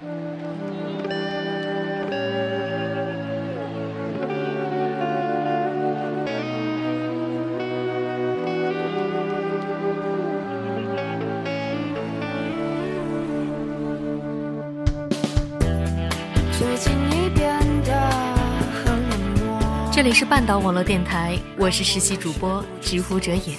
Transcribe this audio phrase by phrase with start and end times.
[0.00, 0.04] 这
[20.02, 23.56] 里是半岛网络电台，我是实习主播直呼者也。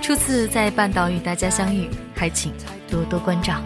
[0.00, 2.52] 初次在半岛与大家相遇，还请
[2.88, 3.60] 多多关照。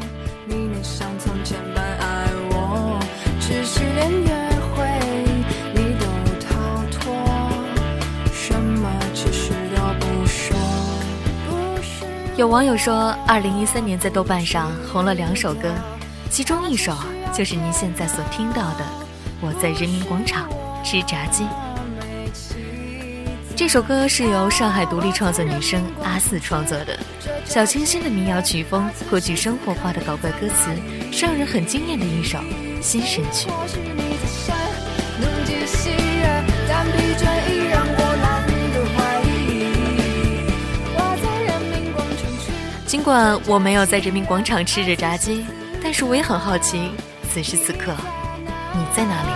[12.39, 15.75] 有网友说，二零一三年在豆瓣上红了两首歌，
[16.31, 16.97] 其中一首
[17.35, 18.85] 就是您现在所听到的
[19.41, 20.49] 《我在人民广场》。
[20.85, 21.45] 吃炸鸡。
[23.57, 26.97] 这首歌是由上海独立创作女生阿四创作的，
[27.45, 30.71] 小清新的民谣曲风，颇具生活化的搞怪歌词，
[31.11, 32.39] 是让人很惊艳的一首
[32.81, 33.49] 新神曲。
[43.09, 45.43] 管我没有在人民广场吃着炸鸡，
[45.83, 46.91] 但是我也很好奇，
[47.33, 47.97] 此时此刻
[48.75, 49.31] 你在哪里？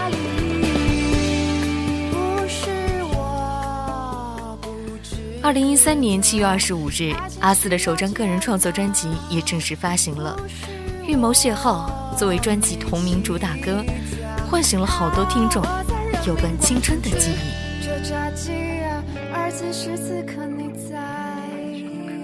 [5.42, 10.38] 二零一三年七月二十五日，阿四的首张个人创作专辑也正式发行了。
[11.06, 13.82] 《预谋邂逅》作为专辑同名主打歌，
[14.50, 15.62] 唤醒了好多听众
[16.26, 17.82] 有关青春的记忆。
[17.82, 21.00] 这炸鸡啊，而此时此刻你在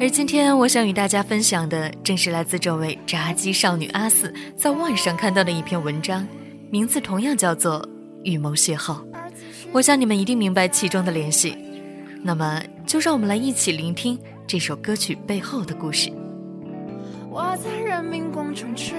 [0.00, 6.24] 而今天我想与大家分享的，正是来自这位炸鸡少女阿四在万上看到的一篇文章，
[6.70, 7.82] 名字同样叫做
[8.22, 8.94] 《预谋邂逅》。
[9.72, 11.58] 我想你们一定明白其中的联系。
[12.22, 16.12] 那么，就让我们来一起聆听这首歌曲背后的故事。
[17.28, 18.94] 我在人民广场吃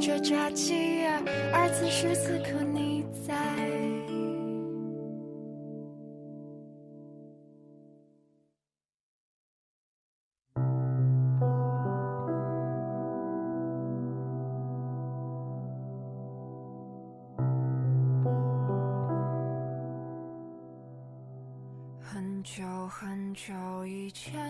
[0.00, 1.04] 着炸鸡，
[1.52, 2.61] 而此时此刻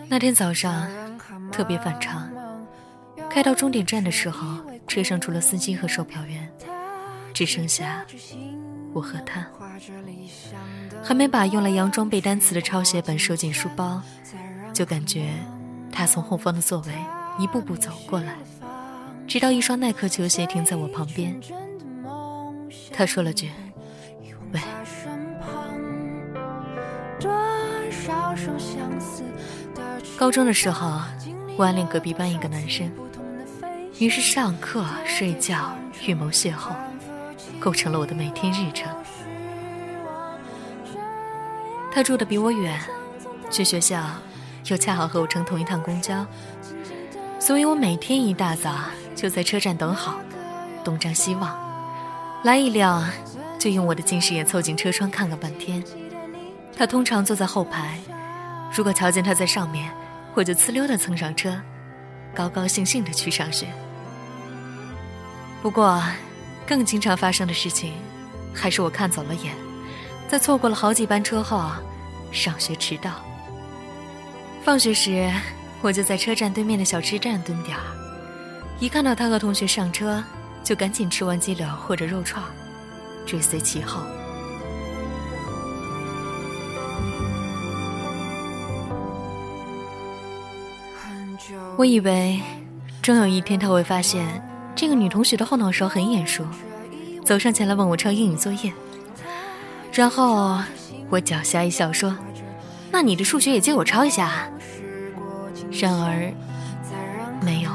[0.07, 0.87] 那天早上
[1.51, 2.29] 特别反常，
[3.29, 6.51] 开到终点站的时候，车上除了司机和售票员，
[7.33, 8.05] 只剩下
[8.93, 9.45] 我和他。
[11.03, 14.01] 还没把用来佯装背单词的抄写本收进书包，
[14.73, 15.33] 就感觉
[15.91, 16.93] 他从后方的座位
[17.37, 18.35] 一步步走过来，
[19.27, 21.39] 直到一双耐克球鞋停在我旁边。
[22.91, 23.51] 他说了句
[24.53, 24.61] ：“喂。”
[30.17, 31.01] 高中的时候，
[31.57, 32.89] 我暗恋隔壁班一个男生，
[33.99, 35.75] 于是上课、睡觉、
[36.05, 36.73] 预谋邂逅，
[37.59, 38.87] 构成了我的每天日程。
[41.91, 42.79] 他住的比我远，
[43.49, 44.01] 去学校
[44.67, 46.25] 又恰好和我乘同一趟公交，
[47.39, 48.73] 所以我每天一大早
[49.15, 50.19] 就在车站等好，
[50.83, 51.55] 东张西望，
[52.43, 53.07] 来一辆
[53.59, 55.83] 就用我的近视眼凑近车窗看个半天。
[56.75, 57.99] 他通常坐在后排，
[58.75, 59.91] 如果瞧见他在上面，
[60.33, 61.61] 我就呲溜的蹭上车，
[62.33, 63.67] 高高兴兴的去上学。
[65.61, 66.01] 不过，
[66.65, 67.93] 更经常发生的事情，
[68.53, 69.53] 还是我看走了眼，
[70.27, 71.71] 在错过了好几班车后，
[72.31, 73.11] 上学迟到。
[74.63, 75.31] 放学时，
[75.81, 77.83] 我就在车站对面的小吃站蹲点儿，
[78.79, 80.23] 一看到他和同学上车，
[80.63, 82.43] 就赶紧吃完鸡柳或者肉串，
[83.25, 84.01] 追随其后。
[91.75, 92.39] 我以为，
[93.01, 94.25] 终有一天他会发现
[94.75, 96.45] 这个女同学的后脑勺很眼熟，
[97.25, 98.71] 走上前来问我抄英语作业。
[99.91, 100.59] 然后
[101.09, 102.15] 我狡黠一笑说
[102.91, 104.47] ：“那你的数学也借我抄一下。”
[105.71, 106.31] 然而，
[107.41, 107.71] 没有。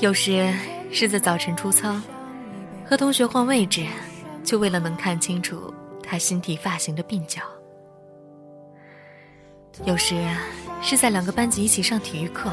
[0.00, 0.52] 有时
[0.92, 1.94] 是在早晨出操，
[2.84, 3.86] 和同学换位置，
[4.42, 5.72] 就为了能看清楚
[6.02, 7.40] 他新剃发型的鬓角。
[9.82, 10.16] 有时
[10.80, 12.50] 是在两个班级一起上体育课，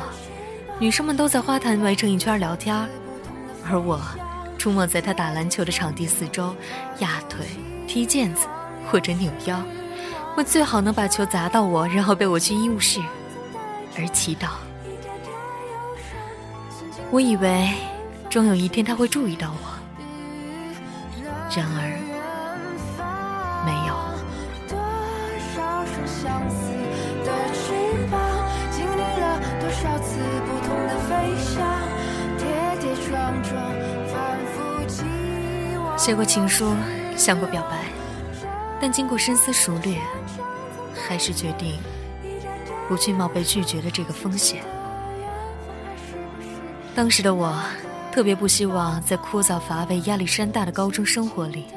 [0.79, 2.75] 女生们都在花坛围成一圈聊天，
[3.69, 4.01] 而我
[4.57, 6.53] 出没在他打篮球的场地四周，
[6.99, 7.45] 压腿、
[7.87, 8.47] 踢毽子
[8.89, 9.61] 或者扭腰，
[10.35, 12.99] 我最好能把球砸到我，然后被我去医务室，
[13.97, 14.47] 而祈祷。
[17.11, 17.71] 我以为
[18.29, 19.79] 终有一天他会注意到我，
[21.55, 22.10] 然而。
[36.01, 36.73] 写过情书，
[37.15, 37.85] 想过表白，
[38.81, 39.99] 但经过深思熟虑，
[40.95, 41.77] 还是决定
[42.87, 44.63] 不去冒被拒绝的这个风险。
[46.95, 47.55] 当时的我，
[48.11, 51.67] 特别不希望在枯燥乏味、压力山大的高中生活里，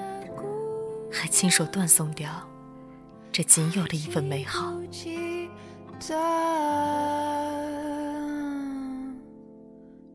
[1.13, 2.31] 还亲手断送掉
[3.31, 4.73] 这仅有的一份美好。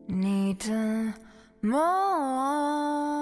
[0.08, 1.14] 你的
[1.60, 3.19] 梦。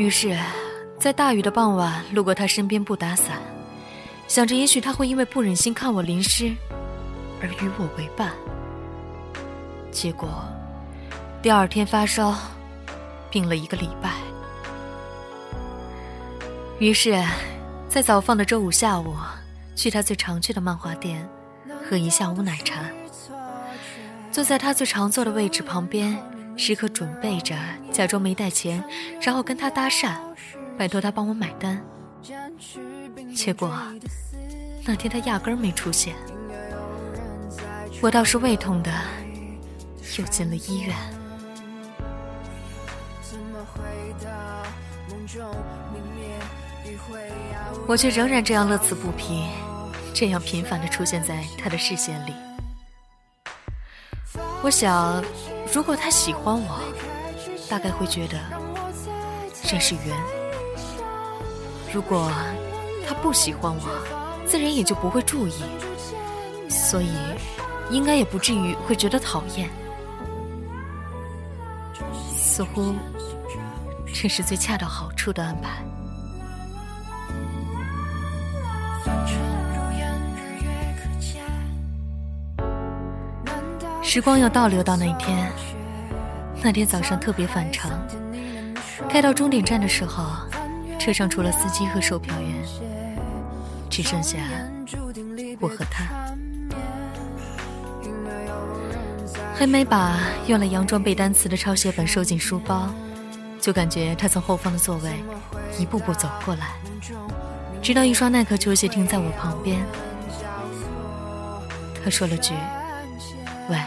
[0.00, 0.34] 于是，
[0.98, 3.36] 在大雨的傍晚，路过他身边不打伞，
[4.26, 6.50] 想着也许他会因为不忍心看我淋湿，
[7.42, 8.32] 而与我为伴。
[9.92, 10.42] 结果，
[11.42, 12.34] 第二天发烧，
[13.30, 14.12] 病了一个礼拜。
[16.78, 17.22] 于是，
[17.86, 19.14] 在早放的周五下午，
[19.76, 21.28] 去他最常去的漫画店，
[21.86, 22.86] 喝一下午奶茶，
[24.32, 26.18] 坐在他最常坐的位置旁边。
[26.60, 27.56] 时刻准备着，
[27.90, 28.84] 假装没带钱，
[29.18, 30.14] 然后跟他搭讪，
[30.76, 31.82] 拜托他帮我买单。
[33.34, 33.74] 结果
[34.84, 36.14] 那天他压根儿没出现，
[38.02, 38.92] 我倒是胃痛的，
[40.18, 40.94] 又进了医院。
[47.86, 49.46] 我却仍然这样乐此不疲，
[50.12, 52.34] 这样频繁的出现在他的视线里。
[54.62, 55.24] 我想。
[55.72, 56.80] 如果他喜欢我，
[57.68, 58.38] 大概会觉得
[59.62, 60.16] 这是缘；
[61.92, 62.30] 如果
[63.06, 65.62] 他不喜欢我，自然也就不会注意，
[66.68, 67.10] 所以
[67.88, 69.70] 应该也不至于会觉得讨厌。
[72.36, 72.94] 似乎
[74.12, 75.84] 这是最恰到好处的安排。
[84.12, 85.52] 时光又倒流到那天，
[86.60, 87.92] 那天早上特别反常。
[89.08, 90.32] 开到终点站的时候，
[90.98, 92.52] 车上除了司机和售票员，
[93.88, 94.38] 只剩下
[95.60, 96.06] 我和他。
[99.54, 100.18] 还没把
[100.48, 102.92] 用来佯装背单词的抄写本收进书包，
[103.60, 105.12] 就感觉他从后方的座位
[105.78, 106.72] 一步步走过来，
[107.80, 109.80] 直到一双耐克球鞋停在我旁边。
[112.02, 112.54] 他说了句
[113.70, 113.78] ：“喂。”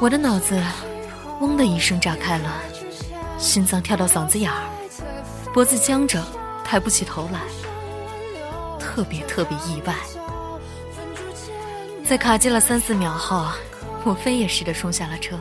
[0.00, 0.62] 我的脑子
[1.42, 2.52] “嗡”的一声炸开了，
[3.36, 4.62] 心脏跳到嗓子眼儿，
[5.52, 6.24] 脖子僵着，
[6.64, 7.40] 抬不起头来，
[8.78, 9.94] 特别特别意外。
[12.06, 13.48] 在卡机了三四秒后，
[14.04, 15.36] 我飞也似的冲下了车，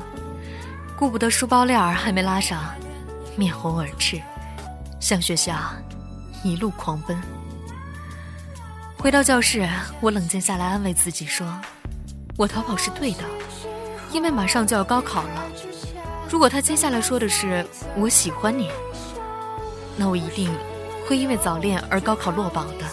[0.97, 2.63] 顾不得书包链儿还没拉上，
[3.35, 4.19] 面红耳赤，
[4.99, 5.53] 向学校
[6.43, 7.15] 一路狂奔。
[8.97, 9.69] 回到教室，
[10.01, 11.47] 我冷静下来，安慰自己说
[12.35, 13.23] ：“我逃跑是对的。”
[14.17, 15.45] 因为马上就要高考了，
[16.27, 17.63] 如果他接下来说的是
[17.95, 18.67] “我喜欢你”，
[19.95, 20.51] 那我一定
[21.07, 22.85] 会因为早恋而高考落榜的。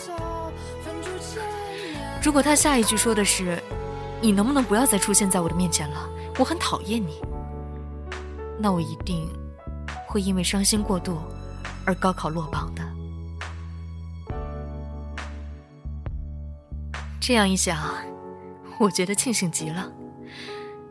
[2.22, 3.58] 如果他下一句说的是
[4.20, 7.22] “你能不能不要再出现在我的面前了，我很讨厌你”，
[8.60, 9.26] 那我一定
[10.06, 11.16] 会因为伤心过度
[11.86, 12.82] 而高考落榜的。
[17.18, 17.78] 这样一想，
[18.78, 19.90] 我觉得庆幸极了。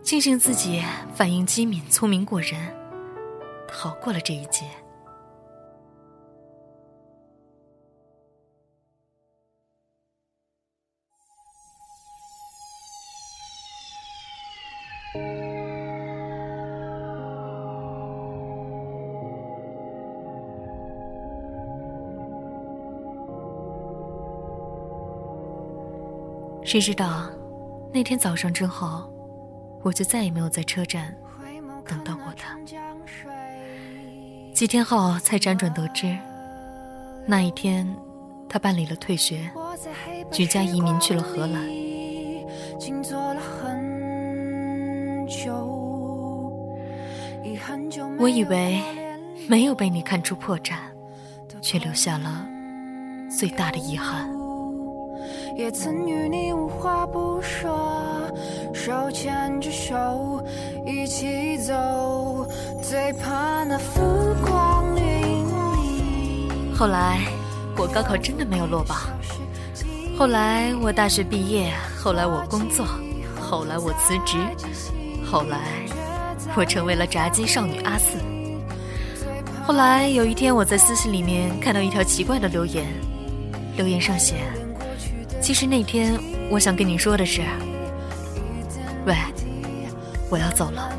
[0.03, 0.83] 庆幸自己
[1.15, 2.53] 反应机敏、聪明过人，
[3.67, 4.65] 逃过了这一劫。
[26.63, 27.29] 谁知道，
[27.93, 29.12] 那天早上之后。
[29.83, 31.13] 我就再也没有在车站
[31.85, 32.57] 等到过他。
[34.53, 36.17] 几天后才辗转得知，
[37.27, 37.87] 那一天
[38.47, 39.49] 他办理了退学，
[40.31, 41.61] 举家移民去了荷兰。
[48.19, 48.81] 我以为
[49.49, 50.75] 没有被你看出破绽，
[51.61, 52.47] 却留下了
[53.29, 54.42] 最大的遗憾。
[55.55, 57.69] 也曾与你无话不说，
[58.73, 60.43] 手牵着手
[60.85, 62.45] 一起走，
[62.81, 64.01] 最怕那浮
[64.43, 66.75] 光掠影。
[66.75, 67.19] 后来
[67.77, 68.97] 我高考真的没有落榜，
[70.17, 72.83] 后来我大学毕业，后来我工作，
[73.39, 74.37] 后来我辞职，
[75.23, 75.59] 后来
[76.55, 78.17] 我成为了炸鸡少女阿四。
[79.65, 82.87] 后来有一天，我在私信里面看到一条奇怪的留言，
[83.77, 84.35] 留言上写
[85.43, 86.17] ：“其实那天
[86.49, 87.41] 我想跟你说的是，
[89.05, 89.13] 喂，
[90.29, 90.89] 我要走了。”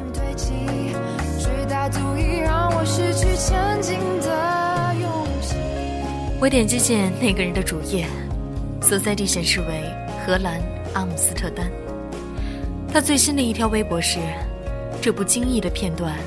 [6.39, 8.07] 我点击进那个人的主页，
[8.83, 9.81] 所在地显示为
[10.27, 10.61] 荷兰
[10.93, 11.73] 阿姆斯特丹。
[12.93, 14.19] 他最新的一条微博是
[15.01, 16.19] ：“这不经意的片段，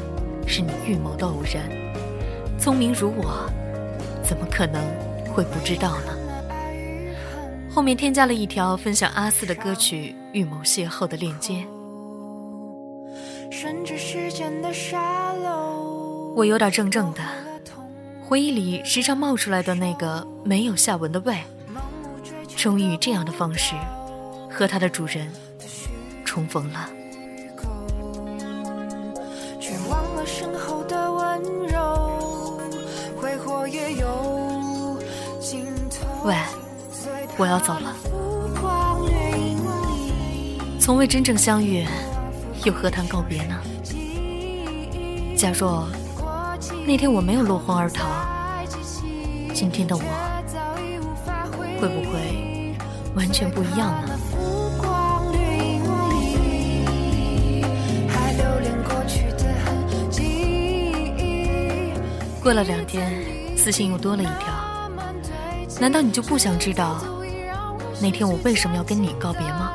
[0.47, 1.69] 是你预谋的偶然。
[2.57, 3.47] 聪明如我，
[4.23, 4.81] 怎么可能
[5.31, 6.17] 会不知道呢？”
[7.77, 11.63] 后面添加了一条分享阿四的歌曲《预谋邂逅》的链接。
[16.35, 17.21] 我有点怔怔的，
[18.19, 21.37] 回忆里时常冒出来的那个没有下文的喂，
[22.55, 23.75] 终于以这样的方式
[24.49, 25.31] 和它的主人
[26.25, 26.89] 重逢了。
[36.25, 36.35] 喂，
[37.37, 37.95] 我要走了。
[40.79, 41.85] 从未真正相遇，
[42.63, 43.55] 又何谈告别呢？
[45.37, 45.87] 假若
[46.85, 48.05] 那天我没有落荒而逃，
[49.53, 50.01] 今天的我
[51.79, 52.75] 会不会
[53.15, 54.17] 完全不一样呢？
[62.41, 63.21] 过了两天，
[63.57, 64.47] 私信又多了一条。
[65.81, 66.97] 难道你就不想知道
[67.99, 69.71] 那天我为什么要跟你告别吗？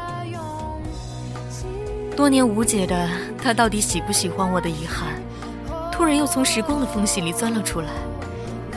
[2.17, 3.09] 多年无解的
[3.43, 5.09] 他到底喜不喜欢我的遗憾？
[5.91, 7.89] 突然又从时光的缝隙里钻了出来，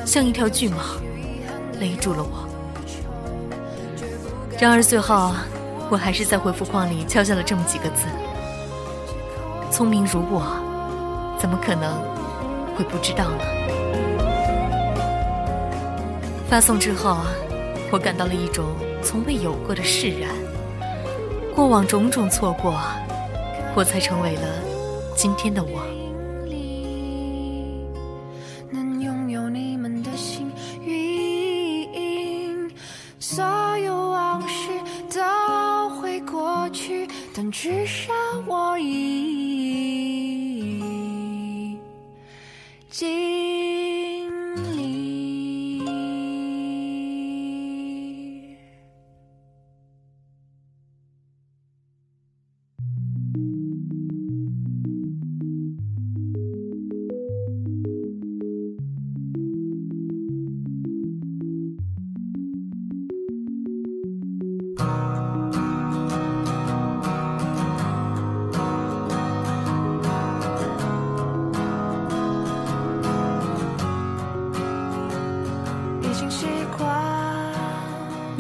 [0.06, 0.75] 像一条巨蟒，
[1.80, 2.48] 勒住了我。
[4.60, 5.34] 然而最后，
[5.90, 8.06] 我还是在回复框里敲下了这么几个字：
[9.70, 11.94] 聪明如我，怎么可能
[12.75, 13.44] 会不知道呢？
[16.50, 17.18] 发送之后，
[17.92, 18.66] 我感到了一种
[19.06, 20.32] 从未有过的释然。
[21.56, 22.76] 过往种种错过，
[23.76, 24.42] 我才成为了
[25.16, 26.05] 今天的我。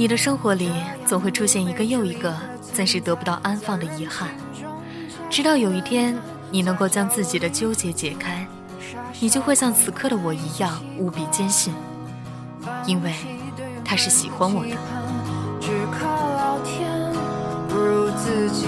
[0.05, 0.71] 你的生活里
[1.03, 2.31] 总会出现一个又一个
[2.61, 4.29] 暂时得不到安放的遗憾，
[5.31, 6.15] 直到有一天
[6.51, 8.45] 你能够将自己的纠结解开，
[9.19, 11.73] 你就会像此刻的我一样无比坚信，
[12.85, 13.15] 因为
[13.83, 14.77] 他是喜欢我的。
[15.59, 17.11] 只靠老天
[17.67, 18.67] 不如自己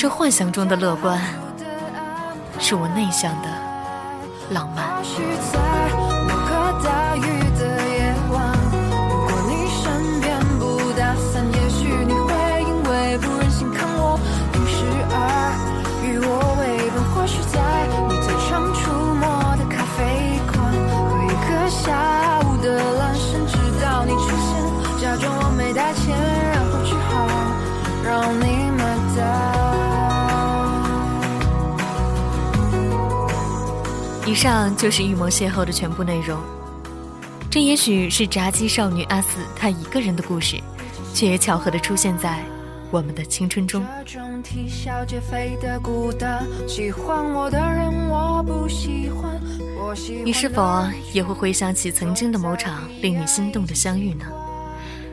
[0.00, 1.20] 这幻想中的乐观，
[2.58, 3.48] 是我内向的
[4.48, 4.89] 浪漫。
[34.40, 36.40] 上就是预谋邂逅的全部内容。
[37.50, 40.56] 这也许是炸鸡少女阿四她一个人的故事，
[41.12, 42.42] 却也巧合的出现在
[42.90, 43.84] 我们的青春中。
[50.24, 54.24] 你是否也会回想起曾经的某场令你心动的相遇呢？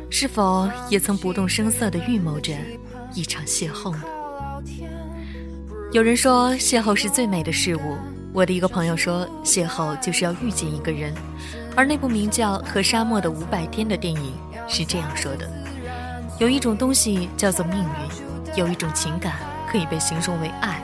[0.09, 2.53] 是否也曾不动声色的预谋着
[3.13, 4.03] 一场邂逅呢？
[5.91, 7.97] 有人说，邂逅是最美的事物。
[8.37, 11.11] 我的一个朋友说，邂逅就是要遇见一个人，
[11.75, 14.31] 而那部名叫《和沙漠的五百天》的电影
[14.67, 15.49] 是这样说的：
[16.37, 19.33] 有一种东西叫做命运，有一种情感
[19.67, 20.79] 可以被形容为爱，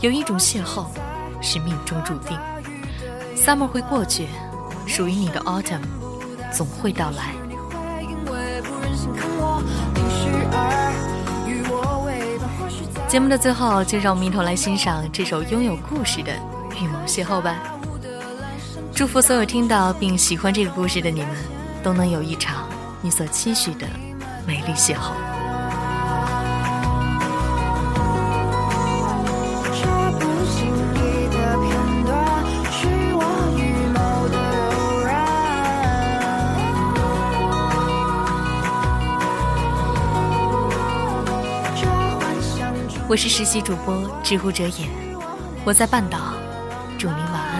[0.00, 0.84] 有一种邂逅
[1.40, 2.38] 是命中注定。
[3.34, 4.26] Summer 会过去，
[4.86, 5.80] 属于你的 Autumn
[6.52, 7.32] 总会到来。
[13.08, 16.32] 节目的最后，就让我们一同来欣赏这首拥有故事的
[16.74, 17.56] 预谋邂逅吧。
[18.94, 21.30] 祝福所有听到并喜欢这个故事的你们，
[21.82, 22.68] 都能有一场
[23.00, 23.86] 你所期许的
[24.46, 25.12] 美丽邂逅。
[43.08, 44.88] 我是实习主播知乎者也，
[45.66, 46.32] 我在半岛，
[47.02, 47.51] 祝你晚。